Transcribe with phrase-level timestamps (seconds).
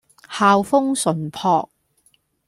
[0.31, 1.69] 校風純樸